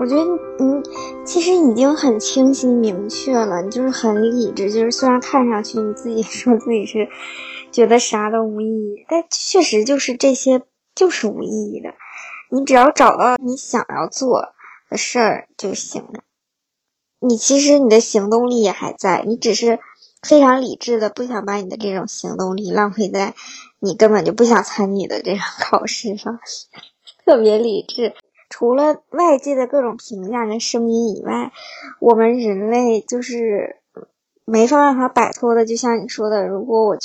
[0.00, 0.82] 我觉得你
[1.26, 4.72] 其实已经很清晰明确了，你就是很理智。
[4.72, 7.06] 就是虽然看上去你自己 说自己是
[7.70, 10.62] 觉得啥都无意义，但确实就是这些
[10.94, 11.92] 就是无意义的。
[12.50, 14.54] 你只要找到你想要做
[14.88, 16.22] 的事儿就行了。
[17.20, 19.80] 你其实你的行动力也还在，你只是
[20.22, 23.34] 非常理智的不想把你的这种行动力浪费在
[23.78, 26.40] 你根本就不想参与的这场考试上，
[27.26, 28.14] 特别理智。
[28.50, 31.52] 除了外界的各种评价跟声音以外，
[32.00, 33.76] 我们人类就是
[34.44, 35.64] 没法办法摆脱的。
[35.64, 36.98] 就像你说的，如果我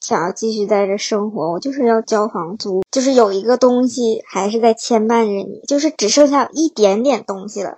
[0.00, 7.76] 想要继续在这生活，我就是要交房租，就是有一个东西还是在牵绊着你，就是只剩下一点点东西了。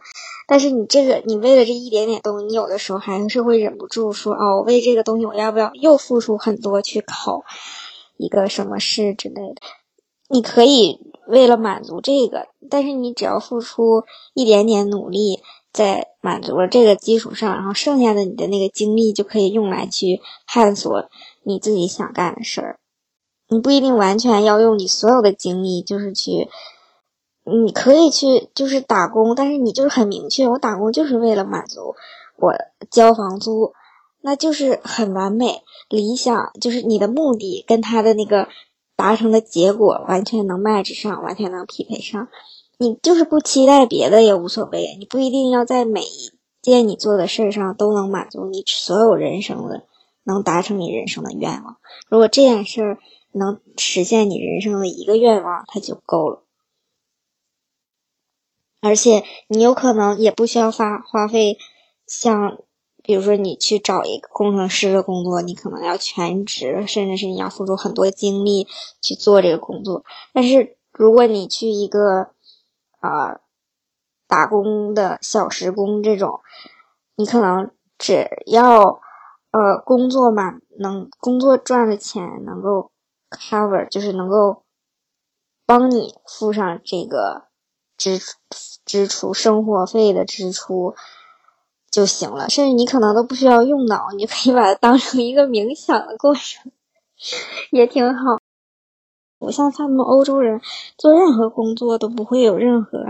[0.48, 7.45] 但是你这个，你为了这一点点东西，你有的时候还是会忍不住说：“哦，为这个东西，我要不要又付出很多去考
[8.17, 9.56] 一个什么试之类的？”
[10.28, 15.41] 你可以为了满足这个，但是你只要付出一点点努力，
[15.72, 21.08] 在满足了这个基础上，然后剩下的你的那个精力就可以用来去探索
[21.42, 22.78] 你自己想干的事儿。
[23.48, 26.48] 你不一定完全要用你所有的精力，就是去，
[27.44, 31.94] 你可以去就是打工，但是你就是很明确，我打工就是为了满足
[32.36, 32.54] 我
[32.91, 33.72] 交房租，
[34.22, 38.48] 那就是很完美理想，就是你的目的跟他的那个。
[38.97, 42.28] 达成的结果完全能 match 上，完全能匹配上。
[42.78, 49.84] 你就是不期待别的也无所谓，你不一定要在每一件你做的事儿上都能满足你所有人生的，
[50.25, 51.77] 能达成你人生的愿望。
[52.08, 52.98] 如果这件事儿
[53.33, 56.42] 能实现你人生的一个愿望，它就够了。
[58.81, 61.58] 而且你有可能也不需要花花费
[62.06, 62.58] 像。
[63.07, 68.67] 比如说，你去找一个工程师的工作，你可能要全职，甚至是你要付出很多精力
[69.01, 70.05] 去做这个工作。
[70.33, 72.31] 但是，如果你去一个
[72.99, 73.39] 啊
[74.27, 76.41] 打工的小时工这种，
[77.15, 79.00] 你可能只要
[79.53, 82.91] 呃工作嘛，能工作赚的钱能够
[83.31, 84.65] cover，就是能够
[85.65, 87.45] 帮你付上这个
[87.97, 88.19] 支
[88.84, 90.97] 支出生活费的支出。
[91.91, 96.70] 就行了，甚至你可能都不需要用脑，你可以把它当成一个冥想的过程，
[97.70, 98.38] 也挺好。
[99.38, 100.62] 我像他们欧洲人
[100.97, 103.04] 做任何工作都不会有任何，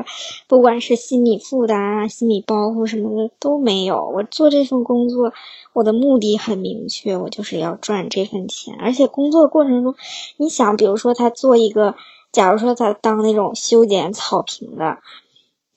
[0.48, 4.06] 不管是心理负担啊、心理包袱什么的都没有。
[4.12, 5.32] 我做这份工作，
[5.72, 8.76] 我的目的很明确，我就是要赚这份钱。
[8.80, 9.94] 而且工作过程中，
[10.36, 11.94] 你想，比如说他做一个，
[12.32, 14.98] 假如说他当那种修剪草坪的，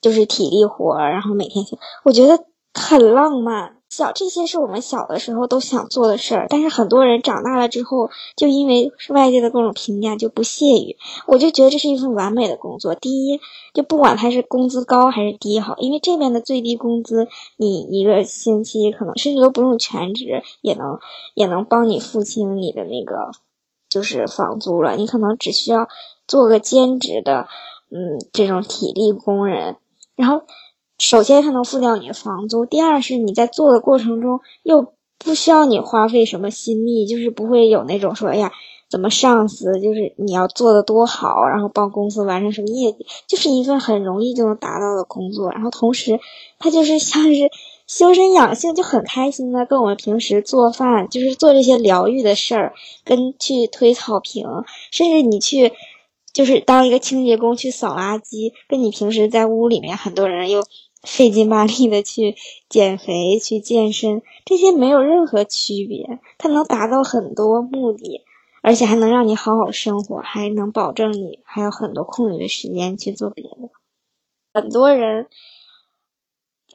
[0.01, 2.43] 就是体力活，然后每天修，我觉得。
[2.73, 10.95] 很浪漫，小这些是我们小的时候都想做的事儿，但是很多人长大了之后，就因为外界的各种评价就不屑于。
[11.25, 12.93] 我就觉得这是一份完美的工作。
[12.93, 13.39] 第一，
[13.73, 17.27] 就不管他是工资高还是低好，因为这边的最低工资，
[17.57, 20.99] 你一个星期可能甚至都不用全职，也能
[21.33, 23.31] 也能帮你付清你的那个
[23.89, 24.95] 就是房租了。
[24.95, 25.87] 你可能只需要
[26.27, 27.47] 做个兼职的，
[27.89, 29.77] 嗯，这种体力工人，
[30.15, 30.43] 然后。
[30.99, 38.51] 首先，它能付掉你的房租；第二，是你在做的过程中又不需要你花费什么心力，就是不会有那种说，哎呀，
[38.89, 45.49] 怎么上司就是你要做的多好，然后帮公司完成什么业绩，就是一份很容易就能达到的工作。
[45.51, 46.19] 然后同时，
[46.59, 47.49] 它就是像是
[47.87, 52.73] 修身养性，就很开心的，跟我们平时做饭，就是做这些疗愈的事儿，
[53.05, 54.45] 跟去推草坪，
[54.91, 55.71] 甚至你去。
[56.31, 60.63] 就是当一个清洁工去扫垃圾，跟你平时在屋里面很多人又
[61.03, 62.35] 费劲巴力的去
[62.67, 66.19] 减肥、去健身，这些没有任何区别。
[66.37, 68.23] 它能达到很多目的，
[68.61, 73.69] 而且还能让你好好生活，还能保证你还有很多空余的时间去做别的。
[74.53, 75.27] 很多人。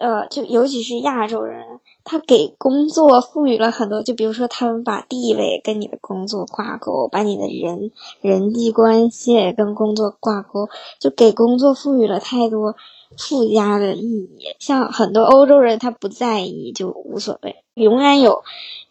[0.01, 10.69] 呃，就尤其是亚洲人，他给工作赋予了很多，就比如说他们把地位跟你的工作挂钩，把你的人人际关系跟工作挂钩，
[10.99, 12.75] 就给工作赋予了太多
[13.19, 14.57] 附加的意义。
[14.59, 18.45] 像很多欧洲人，他不在意就无所谓，永远有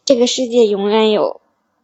[0.05, 1.41] 这个世界永远有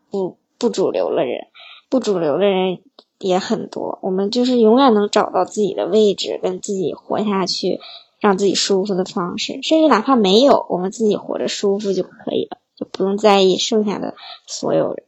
[0.10, 1.48] 不不主流的人，
[1.90, 2.80] 不主流的人
[3.20, 7.80] 也很多，我们就是永远能找到自己的位置，跟自己活下去。
[8.22, 14.14] 让自己舒服的方式，甚至哪怕没有，我们自己活着舒服就可以了，就不用在意剩下的
[14.46, 15.06] 所有人。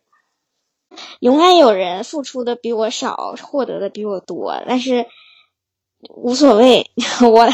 [1.19, 5.07] 永远有人付出的比我少，获得的比我多，但是
[6.09, 6.89] 无所谓，
[7.21, 7.47] 我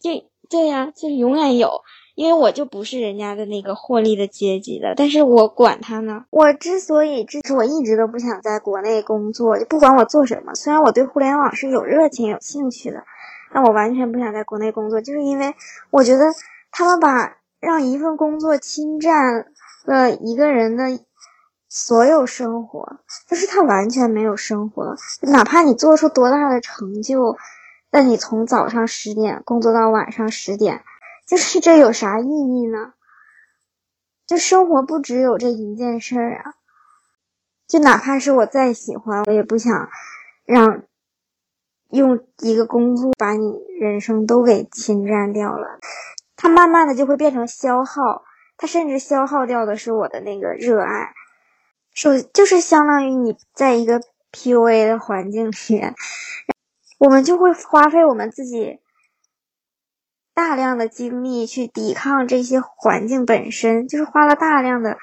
[0.00, 0.10] 就
[0.48, 1.82] 对呀，就永远有，
[2.14, 6.24] 因为我就不是人家的那个获利的阶级的，但是我管他呢。
[6.30, 13.04] 我之所以支持，我一直都不想在国内工作，就不管我做什么，虽然我对互联网是有热情、有兴趣的。
[13.54, 15.54] 但我完全不想在国内工作，就是因为
[15.90, 16.24] 我觉得
[16.72, 19.46] 他们把让一份工作侵占
[19.84, 20.98] 了一个人的
[21.68, 22.98] 所有生活，
[23.30, 27.36] 就是他完全没有生活，哪怕你做出多大的成就，
[27.96, 30.84] 那你从早上十点工作到晚上十点，
[31.26, 32.92] 就是这有啥意义呢？
[34.26, 36.54] 就生活不只有这一件事儿啊！
[37.66, 39.88] 就哪怕是我再喜欢，我也不想
[40.44, 40.82] 让。
[41.88, 45.78] 用一个工作把你人生都给侵占掉了，
[46.36, 48.24] 它慢慢的就会变成消耗，
[48.58, 51.14] 它甚至消耗掉的是我的那个热爱。
[51.94, 54.02] 首就是相当于你在一个
[54.32, 55.94] PUA 的环境里面，
[56.98, 58.80] 我们就会花费我们自己
[60.34, 64.98] 大量的精力去抵抗这些环境本身，就是花了大量的。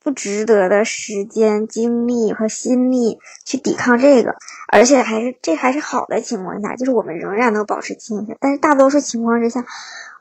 [0.00, 4.36] 不值得的时间、精力和心力去抵抗这个，
[4.68, 8.34] 而且还是这还是好的情况下，就是我们仍然能保持清醒。
[8.40, 9.66] 但是大多数情况之下，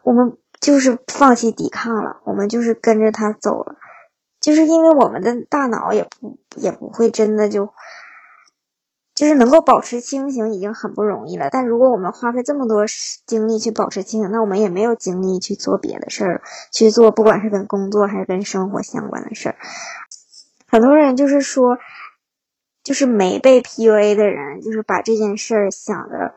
[0.04, 3.76] 我们就是放弃抵抗了，我们就是跟着他走了，
[4.42, 7.70] 就是因为我们的大脑也不也不会真的就。
[9.18, 12.86] 就是能够保持清醒已经很不容易了，但如果我们花费这么多
[13.26, 16.42] 精力去保持清醒，那我们也没有精力去做别的事儿，
[16.72, 19.56] 去做不管是跟工作还是跟生活相关的事儿。
[20.68, 21.80] 很多人就是说，
[22.84, 26.36] 就是没被 PUA 的人，就是把这件事儿想的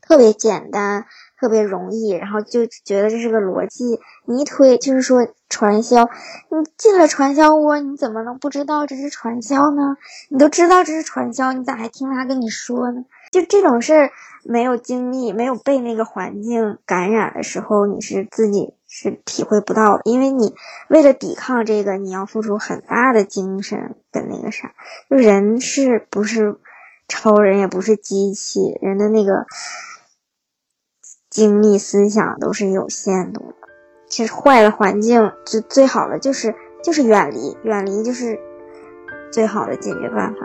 [0.00, 1.06] 特别简单。
[1.40, 3.98] 特别容易，然后就觉得这是个逻辑。
[4.26, 9.96] 你一推就是说传销，你进了传销窝，你怎么能不知道这是传销呢？
[10.28, 13.04] 你都知道这是传销，你咋还听他跟你说呢？
[13.32, 14.10] 就这种事儿，
[14.44, 20.00] 没有经历，没有被那个环境感染的时候，你是自己是体会不到。
[20.04, 20.54] 因为你
[20.88, 24.72] 为了抵抗这个，你要付出很大的精神跟那个啥。
[25.08, 26.58] 就人是不是
[27.08, 29.46] 超人，也不是机器人的那个。
[31.30, 33.54] 精力、思想都是有限度的。
[34.08, 38.38] 其实坏的环境，就最好的就是就是远离，远离就是
[39.30, 40.40] 最好的解决办法。